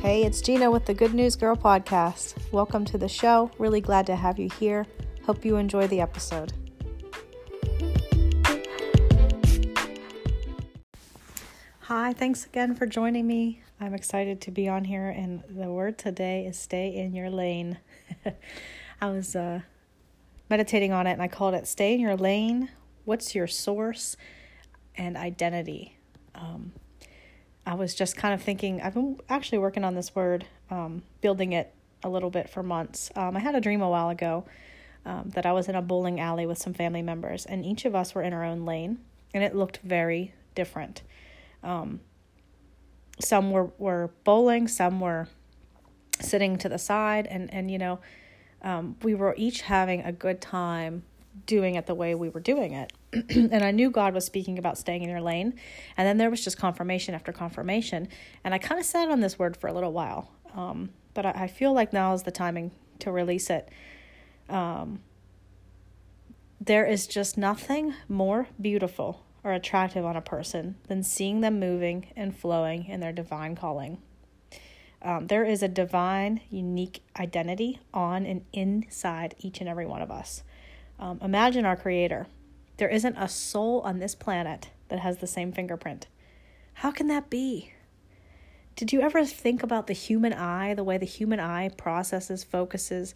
[0.00, 2.34] Hey, it's Gina with the Good News Girl podcast.
[2.52, 3.50] Welcome to the show.
[3.58, 4.86] Really glad to have you here.
[5.26, 6.54] Hope you enjoy the episode.
[11.80, 13.60] Hi, thanks again for joining me.
[13.78, 17.76] I'm excited to be on here, and the word today is stay in your lane.
[19.02, 19.60] I was uh,
[20.48, 22.70] meditating on it and I called it stay in your lane.
[23.04, 24.16] What's your source
[24.96, 25.98] and identity?
[26.34, 26.72] Um,
[27.66, 31.52] I was just kind of thinking, I've been actually working on this word, um, building
[31.52, 33.10] it a little bit for months.
[33.14, 34.44] Um, I had a dream a while ago
[35.04, 37.94] um, that I was in a bowling alley with some family members, and each of
[37.94, 38.98] us were in our own lane,
[39.34, 41.02] and it looked very different.
[41.62, 42.00] Um,
[43.20, 45.28] some were, were bowling, some were
[46.20, 48.00] sitting to the side, and, and you know,
[48.62, 51.02] um, we were each having a good time
[51.46, 52.92] doing it the way we were doing it.
[53.28, 55.54] and I knew God was speaking about staying in your lane.
[55.96, 58.08] And then there was just confirmation after confirmation.
[58.44, 60.30] And I kind of sat on this word for a little while.
[60.54, 63.68] Um, but I, I, feel like now is the timing to release it.
[64.48, 65.00] Um,
[66.60, 72.08] there is just nothing more beautiful or attractive on a person than seeing them moving
[72.16, 73.98] and flowing in their divine calling.
[75.02, 80.10] Um, there is a divine, unique identity on and inside each and every one of
[80.10, 80.42] us.
[80.98, 82.26] Um, imagine our Creator.
[82.80, 86.06] There isn't a soul on this planet that has the same fingerprint.
[86.72, 87.74] How can that be?
[88.74, 93.14] Did you ever think about the human eye, the way the human eye processes, focuses,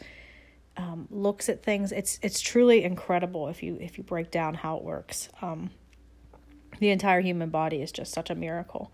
[0.77, 1.92] um, looks at things?
[1.92, 5.31] It's it's truly incredible if you if you break down how it works.
[5.41, 5.70] Um,
[6.79, 8.92] the entire human body is just such a miracle.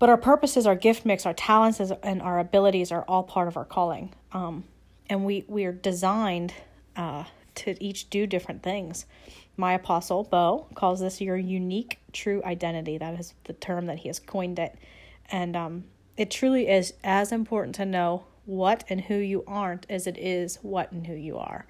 [0.00, 3.56] But our purposes, our gift mix, our talents, and our abilities are all part of
[3.56, 4.12] our calling.
[4.32, 4.64] Um,
[5.08, 6.54] and we we are designed
[6.96, 7.22] uh,
[7.58, 9.06] to each do different things.
[9.56, 12.98] My apostle, Bo, calls this your unique true identity.
[12.98, 14.76] That is the term that he has coined it.
[15.30, 15.84] And um,
[16.16, 20.56] it truly is as important to know what and who you aren't as it is
[20.62, 21.66] what and who you are.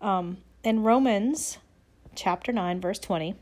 [0.00, 1.58] Um, in Romans
[2.14, 3.34] chapter 9, verse 20,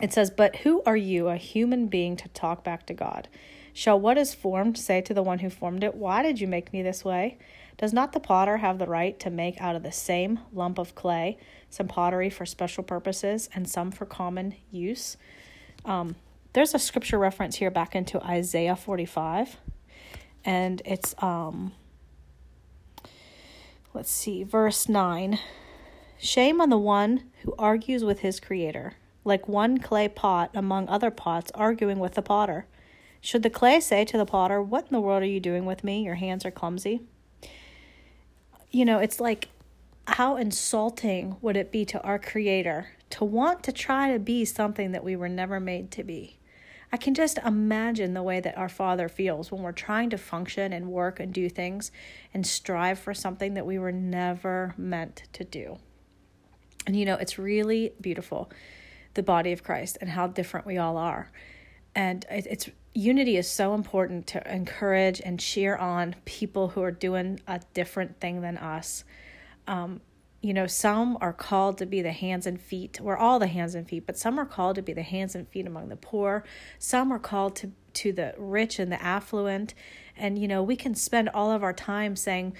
[0.00, 3.28] it says, But who are you, a human being, to talk back to God?
[3.72, 6.72] Shall what is formed say to the one who formed it, Why did you make
[6.72, 7.38] me this way?
[7.76, 10.94] Does not the potter have the right to make out of the same lump of
[10.94, 11.38] clay
[11.70, 15.16] some pottery for special purposes and some for common use?
[15.84, 16.14] Um,
[16.52, 19.56] there's a scripture reference here back into Isaiah 45,
[20.44, 21.72] and it's, um,
[23.92, 25.40] let's see, verse 9.
[26.16, 31.10] Shame on the one who argues with his creator, like one clay pot among other
[31.10, 32.66] pots arguing with the potter.
[33.20, 35.82] Should the clay say to the potter, What in the world are you doing with
[35.82, 36.04] me?
[36.04, 37.00] Your hands are clumsy
[38.74, 39.48] you know, it's like
[40.08, 44.90] how insulting would it be to our creator to want to try to be something
[44.90, 46.38] that we were never made to be?
[46.92, 50.72] I can just imagine the way that our Father feels when we're trying to function
[50.72, 51.92] and work and do things
[52.32, 55.78] and strive for something that we were never meant to do.
[56.84, 58.50] And you know, it's really beautiful,
[59.14, 61.30] the body of Christ and how different we all are.
[61.94, 67.40] And it's unity is so important to encourage and cheer on people who are doing
[67.46, 69.04] a different thing than us.
[69.66, 70.00] Um,
[70.40, 73.00] you know, some are called to be the hands and feet.
[73.00, 75.48] We're all the hands and feet, but some are called to be the hands and
[75.48, 76.44] feet among the poor.
[76.78, 79.72] Some are called to to the rich and the affluent.
[80.16, 82.54] And you know, we can spend all of our time saying,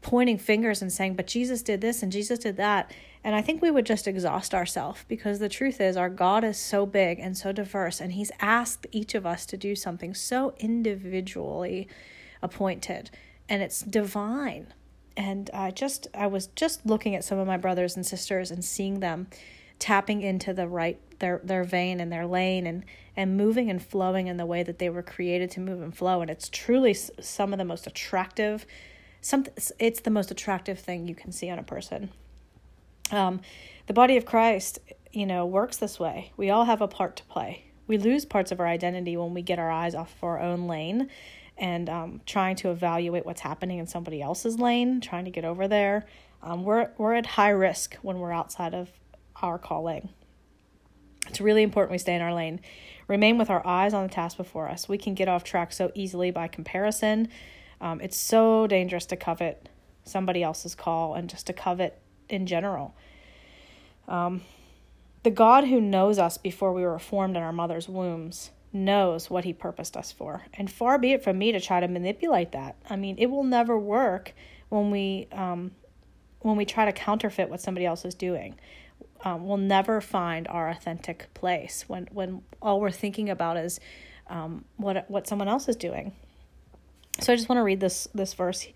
[0.00, 2.92] pointing fingers and saying, but Jesus did this and Jesus did that.
[3.24, 6.58] And I think we would just exhaust ourselves because the truth is, our God is
[6.58, 10.54] so big and so diverse, and He's asked each of us to do something so
[10.58, 11.86] individually
[12.42, 13.10] appointed,
[13.48, 14.74] and it's divine.
[15.16, 18.64] And I just, I was just looking at some of my brothers and sisters and
[18.64, 19.28] seeing them
[19.78, 22.84] tapping into the right their their vein and their lane and
[23.16, 26.20] and moving and flowing in the way that they were created to move and flow
[26.20, 28.64] and it's truly some of the most attractive
[29.20, 29.44] some
[29.80, 32.10] it's the most attractive thing you can see on a person
[33.12, 33.40] um,
[33.86, 34.78] the body of Christ,
[35.12, 36.32] you know, works this way.
[36.36, 37.66] We all have a part to play.
[37.86, 40.66] We lose parts of our identity when we get our eyes off of our own
[40.66, 41.08] lane
[41.58, 45.68] and um, trying to evaluate what's happening in somebody else's lane, trying to get over
[45.68, 46.06] there.
[46.42, 48.88] Um, we're we're at high risk when we're outside of
[49.42, 50.08] our calling.
[51.28, 52.60] It's really important we stay in our lane.
[53.06, 54.88] Remain with our eyes on the task before us.
[54.88, 57.28] We can get off track so easily by comparison.
[57.80, 59.68] Um, it's so dangerous to covet
[60.04, 62.01] somebody else's call and just to covet
[62.32, 62.94] in general.
[64.08, 64.42] Um,
[65.22, 69.44] the God who knows us before we were formed in our mother's wombs knows what
[69.44, 70.42] he purposed us for.
[70.54, 72.76] And far be it from me to try to manipulate that.
[72.88, 74.32] I mean, it will never work
[74.70, 75.72] when we um,
[76.40, 78.58] when we try to counterfeit what somebody else is doing.
[79.24, 83.78] Um, we'll never find our authentic place when when all we're thinking about is
[84.28, 86.12] um, what what someone else is doing.
[87.20, 88.66] So I just want to read this this verse.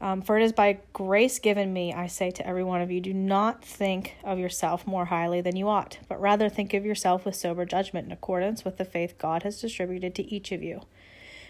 [0.00, 3.00] Um, For it is by grace given me, I say to every one of you,
[3.00, 7.24] do not think of yourself more highly than you ought, but rather think of yourself
[7.24, 10.82] with sober judgment in accordance with the faith God has distributed to each of you.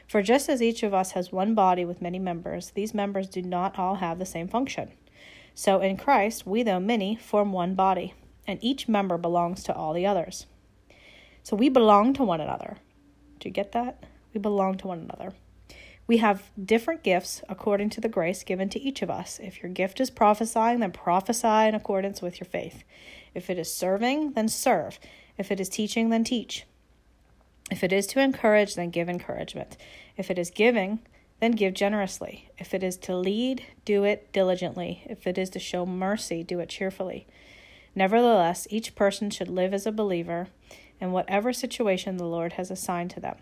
[0.07, 3.43] For just as each of us has one body with many members, these members do
[3.43, 4.93] not all have the same function.
[5.55, 8.15] So in Christ, we, though many, form one body,
[8.47, 10.47] and each member belongs to all the others.
[11.43, 12.77] So we belong to one another.
[13.41, 14.05] Do you get that?
[14.33, 15.33] We belong to one another.
[16.07, 19.41] We have different gifts according to the grace given to each of us.
[19.43, 22.85] If your gift is prophesying, then prophesy in accordance with your faith.
[23.35, 25.01] If it is serving, then serve.
[25.37, 26.65] If it is teaching, then teach.
[27.71, 29.77] If it is to encourage, then give encouragement.
[30.17, 31.01] If it is giving,
[31.41, 32.51] then give generously.
[32.57, 35.03] If it is to lead, do it diligently.
[35.07, 37.27] If it is to show mercy, do it cheerfully.
[37.97, 40.49] Nevertheless, each person should live as a believer
[41.01, 43.37] in whatever situation the Lord has assigned to them.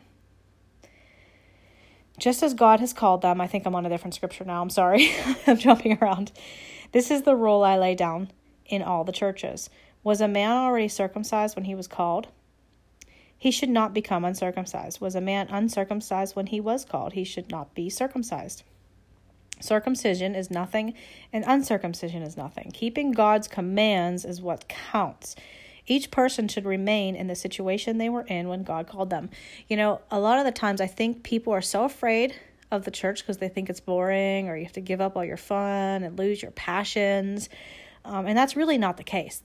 [2.19, 4.63] Just as God has called them, I think I'm on a different scripture now.
[4.63, 5.11] I'm sorry.
[5.47, 6.33] I'm jumping around.
[6.93, 8.31] This is the rule I lay down
[8.67, 9.69] in all the churches.
[10.03, 12.29] Was a man already circumcised when he was called?
[13.37, 15.01] He should not become uncircumcised.
[15.01, 17.15] Was a man uncircumcised when he was called?
[17.15, 18.63] He should not be circumcised.
[19.61, 20.95] Circumcision is nothing,
[21.33, 22.71] and uncircumcision is nothing.
[22.73, 25.37] Keeping God's commands is what counts.
[25.87, 29.31] Each person should remain in the situation they were in when God called them.
[29.69, 32.35] You know, a lot of the times I think people are so afraid
[32.71, 35.25] of the church because they think it's boring or you have to give up all
[35.25, 37.49] your fun and lose your passions.
[38.05, 39.43] Um, and that's really not the case.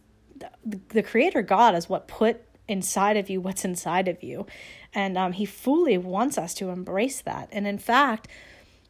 [0.66, 4.46] The, the Creator God is what put inside of you what's inside of you.
[4.94, 7.50] And um, He fully wants us to embrace that.
[7.52, 8.28] And in fact,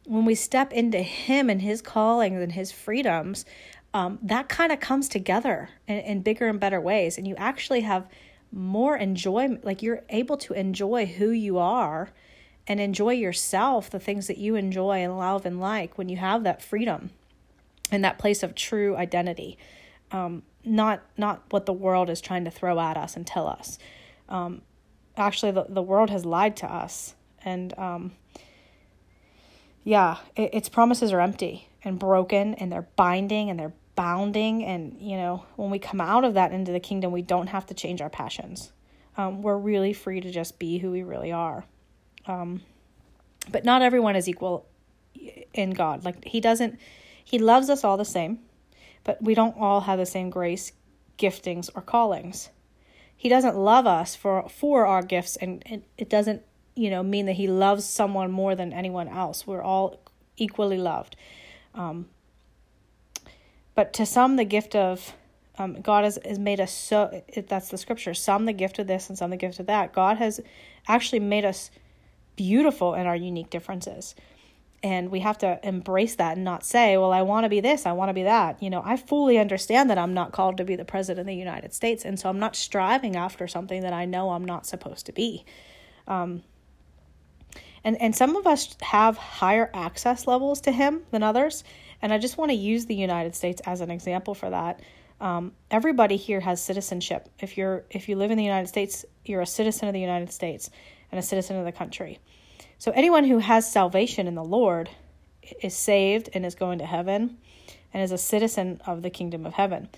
[0.04, 3.44] when we step into Him and His callings and His freedoms,
[3.92, 7.18] um, that kind of comes together in, in bigger and better ways.
[7.18, 8.08] And you actually have
[8.52, 12.10] more enjoyment, like you're able to enjoy who you are
[12.66, 16.44] and enjoy yourself, the things that you enjoy and love and like when you have
[16.44, 17.10] that freedom
[17.90, 19.58] and that place of true identity.
[20.12, 23.78] Um, not not what the world is trying to throw at us and tell us.
[24.28, 24.62] Um,
[25.16, 27.14] actually, the, the world has lied to us.
[27.44, 28.12] And um,
[29.84, 34.96] yeah, it, its promises are empty and broken and they're binding and they're bounding and
[34.98, 37.74] you know when we come out of that into the kingdom we don't have to
[37.74, 38.72] change our passions.
[39.18, 41.66] Um, we're really free to just be who we really are.
[42.24, 42.62] Um,
[43.52, 44.66] but not everyone is equal
[45.52, 46.02] in god.
[46.02, 46.80] Like he doesn't
[47.22, 48.38] he loves us all the same
[49.04, 50.72] but we don't all have the same grace
[51.18, 52.48] giftings or callings.
[53.14, 56.40] He doesn't love us for for our gifts and, and it doesn't
[56.74, 59.46] you know mean that he loves someone more than anyone else.
[59.46, 60.00] We're all
[60.38, 61.16] equally loved.
[61.74, 62.08] Um,
[63.80, 65.14] but to some, the gift of
[65.56, 68.86] um, God has, has made us so, it, that's the scripture, some the gift of
[68.86, 69.94] this and some the gift of that.
[69.94, 70.38] God has
[70.86, 71.70] actually made us
[72.36, 74.14] beautiful in our unique differences.
[74.82, 77.86] And we have to embrace that and not say, well, I want to be this,
[77.86, 78.62] I want to be that.
[78.62, 81.34] You know, I fully understand that I'm not called to be the president of the
[81.34, 82.04] United States.
[82.04, 85.46] And so I'm not striving after something that I know I'm not supposed to be.
[86.06, 86.42] Um,
[87.82, 91.64] and, and some of us have higher access levels to Him than others.
[92.02, 94.80] And I just want to use the United States as an example for that.
[95.20, 97.28] Um, everybody here has citizenship.
[97.38, 100.32] If you're if you live in the United States, you're a citizen of the United
[100.32, 100.70] States
[101.12, 102.18] and a citizen of the country.
[102.78, 104.88] So anyone who has salvation in the Lord
[105.62, 107.36] is saved and is going to heaven
[107.92, 109.88] and is a citizen of the kingdom of heaven.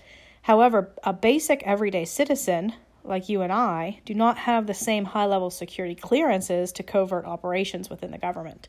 [0.41, 2.73] However, a basic everyday citizen
[3.05, 7.25] like you and I do not have the same high level security clearances to covert
[7.25, 8.67] operations within the government.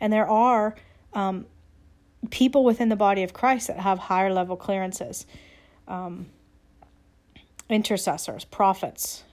[0.00, 0.76] And there are
[1.12, 1.46] um,
[2.28, 5.26] people within the body of Christ that have higher level clearances,
[5.88, 6.26] um,
[7.68, 9.24] intercessors, prophets,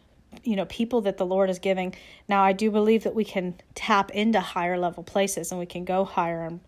[0.43, 1.95] you know, people that the Lord is giving.
[2.29, 5.83] Now, I do believe that we can tap into higher level places and we can
[5.83, 6.61] go higher and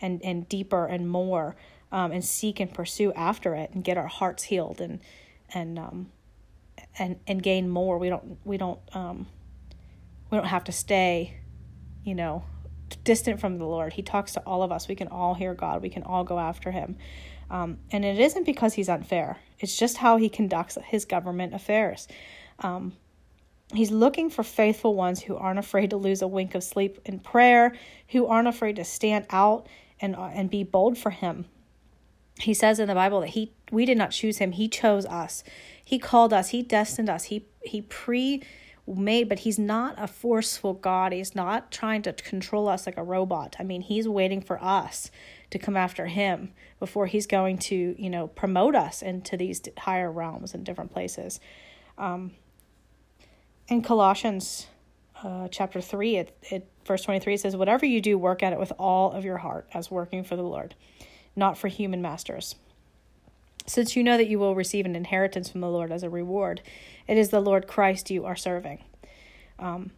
[0.00, 1.56] and, and deeper and more
[1.90, 5.00] um, and seek and pursue after it and get our hearts healed and
[5.54, 6.10] and um,
[6.98, 7.98] and and gain more.
[7.98, 9.26] We don't we don't um,
[10.30, 11.36] we don't have to stay,
[12.02, 12.44] you know,
[12.96, 13.92] distant from the Lord.
[13.92, 14.88] He talks to all of us.
[14.88, 15.82] We can all hear God.
[15.82, 16.96] We can all go after Him.
[17.50, 22.08] Um, and it isn't because He's unfair, it's just how He conducts His government affairs.
[22.60, 22.92] Um,
[23.72, 27.18] he's looking for faithful ones who aren't afraid to lose a wink of sleep in
[27.18, 27.74] prayer,
[28.10, 29.66] who aren't afraid to stand out
[30.00, 31.46] and, uh, and be bold for Him.
[32.38, 35.44] He says in the Bible that he we did not choose him, he chose us.
[35.84, 38.42] He called us, he destined us, he he pre
[38.86, 41.12] made, but he's not a forceful God.
[41.12, 43.56] He's not trying to control us like a robot.
[43.58, 45.10] I mean, he's waiting for us
[45.50, 50.10] to come after him before he's going to, you know, promote us into these higher
[50.10, 51.40] realms and different places.
[51.96, 52.32] Um,
[53.68, 54.66] in Colossians
[55.22, 58.72] uh, chapter 3, it, it verse 23 says, Whatever you do, work at it with
[58.78, 60.74] all of your heart as working for the Lord,
[61.34, 62.56] not for human masters.
[63.66, 66.60] Since you know that you will receive an inheritance from the Lord as a reward,
[67.08, 68.84] it is the Lord Christ you are serving.
[69.58, 69.90] Um,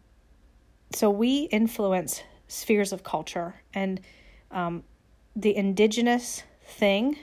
[0.93, 3.99] so we influence spheres of culture, and
[4.51, 4.83] um,
[5.35, 7.17] the indigenous thing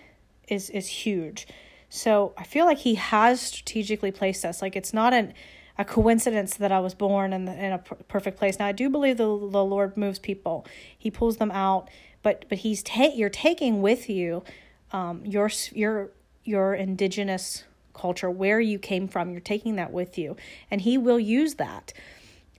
[0.49, 1.47] is is huge.
[1.89, 4.61] So I feel like he has strategically placed us.
[4.61, 5.33] Like it's not an
[5.79, 8.59] a coincidence that I was born in, the, in a perfect place.
[8.59, 10.67] Now I do believe the the Lord moves people.
[10.97, 11.89] He pulls them out,
[12.23, 14.45] but but he's ta- you're taking with you
[14.93, 16.11] um, your your
[16.45, 19.31] your indigenous culture, where you came from.
[19.31, 20.37] You're taking that with you,
[20.71, 21.93] and he will use that.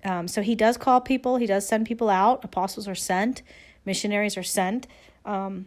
[0.04, 1.38] Um, so he does call people.
[1.38, 2.44] He does send people out.
[2.44, 3.42] Apostles are sent.
[3.86, 4.88] Missionaries are sent.
[5.25, 5.65] Um,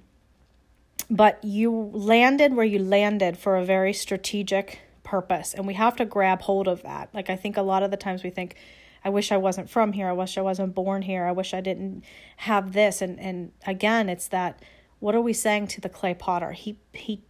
[1.10, 6.04] but you landed where you landed for a very strategic purpose and we have to
[6.04, 8.56] grab hold of that like i think a lot of the times we think
[9.02, 11.62] i wish i wasn't from here i wish i wasn't born here i wish i
[11.62, 12.04] didn't
[12.36, 14.62] have this and and again it's that
[14.98, 17.22] what are we saying to the clay potter he he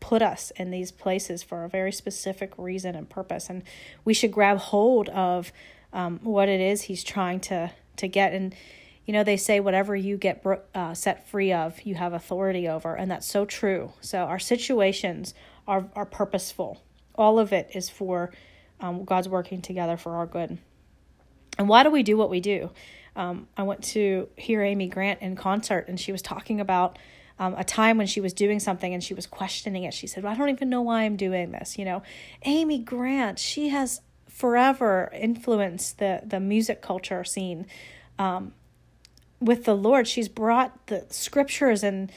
[0.00, 3.48] put us in these places for a very specific reason and purpose.
[3.48, 3.62] And
[4.04, 5.52] we should grab hold of
[5.92, 8.32] um, what it is he's trying to to get.
[8.32, 8.54] And
[9.06, 12.94] you know they say whatever you get uh, set free of you have authority over.
[12.94, 13.92] And that's so true.
[14.00, 15.34] So our situations
[15.66, 16.82] are are purposeful.
[17.14, 18.32] All of it is for
[18.80, 20.58] um, God's working together for our good.
[21.58, 22.70] And why do we do what we do?
[23.16, 26.98] Um, I went to hear Amy Grant in concert, and she was talking about
[27.38, 29.94] um, a time when she was doing something and she was questioning it.
[29.94, 31.78] She said, well, I don't even know why I'm doing this.
[31.78, 32.02] You know,
[32.42, 37.66] Amy Grant, she has forever influenced the, the music culture scene.
[38.18, 38.52] Um,
[39.40, 42.10] with the Lord, she's brought the scriptures and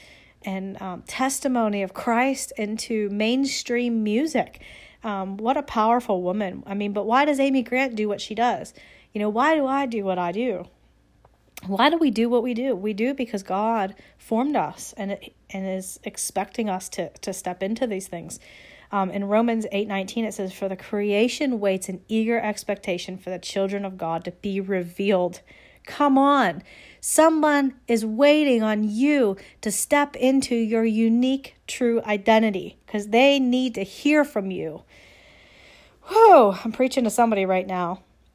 [0.44, 4.60] and um, testimony of Christ into mainstream music.
[5.04, 6.64] Um, what a powerful woman.
[6.66, 8.74] I mean, but why does Amy Grant do what she does?
[9.12, 10.66] You know, why do I do what I do?
[11.66, 12.74] Why do we do what we do?
[12.74, 15.18] We do because God formed us and
[15.50, 18.40] and is expecting us to to step into these things.
[18.90, 23.30] Um, in Romans eight nineteen, it says, "For the creation waits in eager expectation for
[23.30, 25.40] the children of God to be revealed."
[25.84, 26.62] Come on.
[27.00, 33.74] Someone is waiting on you to step into your unique, true identity because they need
[33.74, 34.82] to hear from you.
[36.04, 38.02] Whoa, I'm preaching to somebody right now.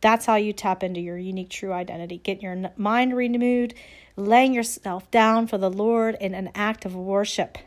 [0.00, 2.18] That's how you tap into your unique true identity.
[2.18, 3.74] Get your mind renewed,
[4.16, 7.58] laying yourself down for the Lord in an act of worship.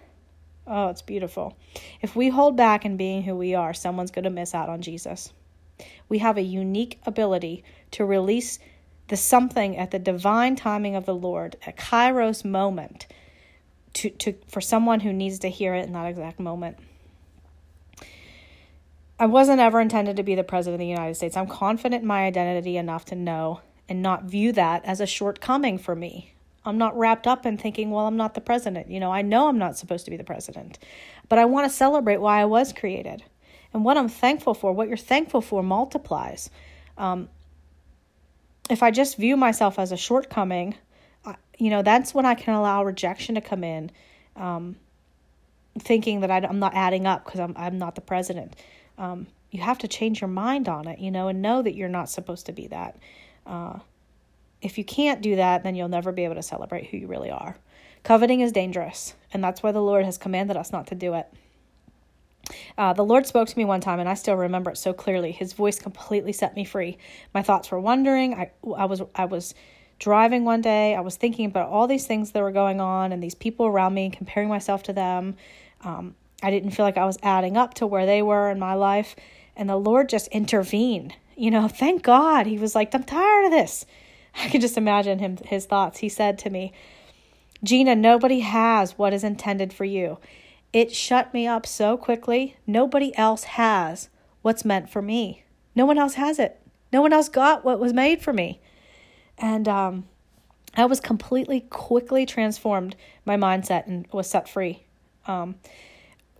[0.65, 1.57] Oh, it's beautiful.
[2.01, 4.81] If we hold back in being who we are, someone's going to miss out on
[4.81, 5.33] Jesus.
[6.09, 8.59] We have a unique ability to release
[9.09, 13.07] the something at the divine timing of the Lord, a kairos moment
[13.93, 16.77] to, to for someone who needs to hear it in that exact moment.
[19.23, 21.37] I wasn't ever intended to be the president of the United States.
[21.37, 25.77] I'm confident in my identity enough to know and not view that as a shortcoming
[25.77, 26.33] for me.
[26.65, 28.89] I'm not wrapped up in thinking, well, I'm not the president.
[28.89, 30.77] You know, I know I'm not supposed to be the president,
[31.29, 33.23] but I want to celebrate why I was created
[33.73, 34.73] and what I'm thankful for.
[34.73, 36.49] What you're thankful for multiplies.
[36.97, 37.29] Um,
[38.69, 40.75] if I just view myself as a shortcoming,
[41.57, 43.89] you know, that's when I can allow rejection to come in,
[44.35, 44.75] um,
[45.79, 48.57] thinking that I, am not adding up because I'm I'm not the president.
[48.97, 51.89] Um, you have to change your mind on it, you know, and know that you're
[51.89, 52.97] not supposed to be that.
[53.45, 53.79] Uh,
[54.61, 57.29] if you can't do that, then you'll never be able to celebrate who you really
[57.29, 57.57] are.
[58.03, 61.27] Coveting is dangerous, and that's why the Lord has commanded us not to do it.
[62.77, 65.31] Uh, the Lord spoke to me one time, and I still remember it so clearly.
[65.31, 66.97] His voice completely set me free.
[67.33, 68.33] My thoughts were wandering.
[68.33, 69.53] I, I was, I was
[69.99, 70.95] driving one day.
[70.95, 73.93] I was thinking about all these things that were going on, and these people around
[73.93, 75.35] me, comparing myself to them.
[75.81, 78.73] Um, I didn't feel like I was adding up to where they were in my
[78.73, 79.15] life,
[79.55, 81.15] and the Lord just intervened.
[81.35, 82.45] You know, thank God.
[82.45, 83.85] He was like, "I'm tired of this."
[84.35, 85.99] I could just imagine him his thoughts.
[85.99, 86.73] He said to me,
[87.63, 90.19] "Gina, nobody has what is intended for you."
[90.73, 92.57] It shut me up so quickly.
[92.67, 94.09] Nobody else has
[94.41, 95.43] what's meant for me.
[95.75, 96.59] No one else has it.
[96.91, 98.59] No one else got what was made for me.
[99.37, 100.05] And um,
[100.75, 104.83] I was completely, quickly transformed my mindset and was set free.
[105.27, 105.55] Um,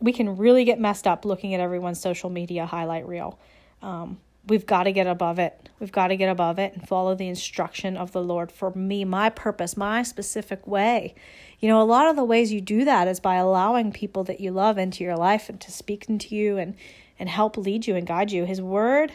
[0.04, 3.40] we can really get messed up looking at everyone's social media highlight reel.
[3.82, 5.70] Um, we've got to get above it.
[5.80, 9.06] We've got to get above it and follow the instruction of the Lord for me,
[9.06, 11.16] my purpose, my specific way.
[11.62, 14.42] You know, a lot of the ways you do that is by allowing people that
[14.42, 16.76] you love into your life and to speak into you and
[17.18, 18.44] and help lead you and guide you.
[18.44, 19.14] His word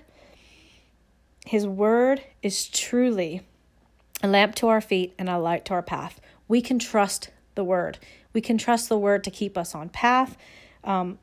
[1.44, 3.42] his word is truly
[4.22, 6.18] a lamp to our feet and a light to our path.
[6.46, 7.98] We can trust the word.
[8.32, 10.36] We can trust the word to keep us on path.
[10.84, 11.18] Um,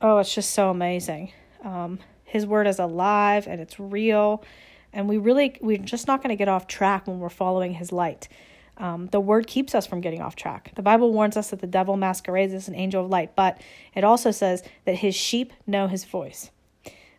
[0.00, 1.32] oh, it's just so amazing.
[1.64, 4.44] Um, his word is alive and it's real,
[4.92, 7.92] and we really we're just not going to get off track when we're following his
[7.92, 8.28] light.
[8.76, 10.72] Um, the word keeps us from getting off track.
[10.76, 13.60] The Bible warns us that the devil masquerades as an angel of light, but
[13.94, 16.50] it also says that his sheep know his voice.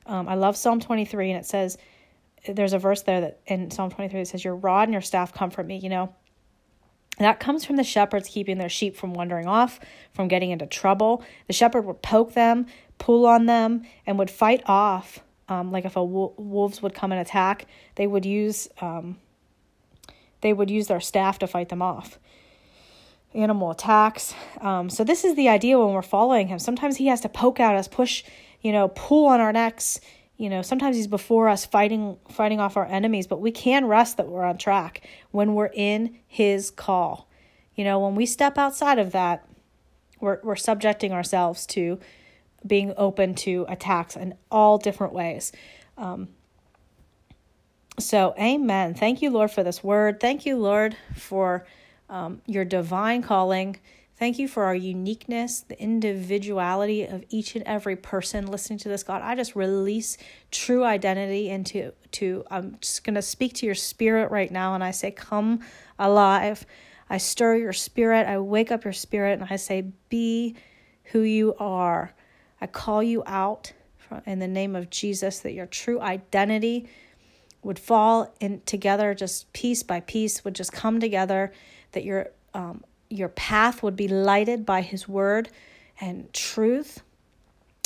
[0.05, 1.77] Um, I love Psalm 23, and it says,
[2.47, 5.33] there's a verse there that in Psalm 23 that says, Your rod and your staff
[5.33, 5.77] comfort me.
[5.77, 6.15] You know,
[7.25, 9.79] that comes from the shepherds keeping their sheep from wandering off,
[10.13, 11.23] from getting into trouble.
[11.47, 12.65] The shepherd would poke them,
[12.97, 15.19] pull on them, and would fight off.
[15.47, 19.17] Um, like if a wo- wolves would come and attack, they would use um,
[20.41, 22.19] they would use their staff to fight them off.
[23.33, 24.33] Animal attacks.
[24.61, 26.59] Um, so this is the idea when we're following him.
[26.59, 28.23] Sometimes he has to poke at us, push,
[28.61, 29.99] you know, pull on our necks,
[30.39, 34.17] you know sometimes he's before us fighting fighting off our enemies but we can rest
[34.17, 37.29] that we're on track when we're in his call.
[37.75, 39.45] You know when we step outside of that
[40.19, 41.99] we're we're subjecting ourselves to
[42.65, 45.51] being open to attacks in all different ways.
[45.97, 46.29] Um,
[47.99, 48.95] so amen.
[48.95, 50.21] Thank you lord for this word.
[50.21, 51.67] Thank you lord for
[52.09, 53.77] um, your divine calling
[54.19, 59.01] Thank you for our uniqueness, the individuality of each and every person listening to this,
[59.01, 59.21] God.
[59.21, 60.17] I just release
[60.51, 64.83] true identity into to I'm just going to speak to your spirit right now and
[64.83, 65.61] I say come
[65.97, 66.65] alive.
[67.09, 70.57] I stir your spirit, I wake up your spirit and I say be
[71.05, 72.11] who you are.
[72.59, 73.71] I call you out
[74.25, 76.89] in the name of Jesus that your true identity
[77.63, 81.53] would fall in together just piece by piece would just come together
[81.93, 85.49] that your um, your path would be lighted by his word
[85.99, 87.01] and truth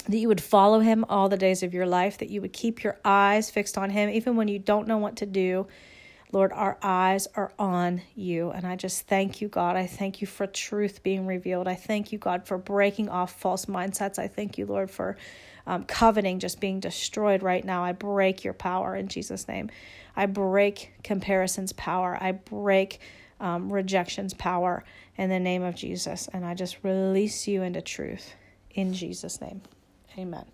[0.08, 2.84] that you would follow him all the days of your life that you would keep
[2.84, 5.66] your eyes fixed on him even when you don't know what to do.
[6.34, 8.50] Lord our eyes are on you.
[8.50, 9.78] And i just thank you god.
[9.78, 11.68] I thank you for truth being revealed.
[11.68, 14.20] I thank you god for breaking off false mindsets.
[14.20, 15.16] I thank you lord for
[15.66, 17.86] um, coveting just being destroyed right now.
[17.86, 19.70] I break your power in jesus name.
[20.18, 22.18] I break comparison's power.
[22.20, 23.00] I break
[23.44, 24.84] um, rejection's power
[25.18, 26.28] in the name of Jesus.
[26.34, 28.34] And I just release you into truth
[28.72, 29.62] in Jesus' name.
[30.18, 30.46] Amen.